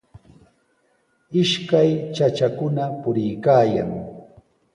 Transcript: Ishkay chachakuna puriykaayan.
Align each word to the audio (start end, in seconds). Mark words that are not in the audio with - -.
Ishkay 1.41 1.89
chachakuna 2.15 2.83
puriykaayan. 3.01 3.91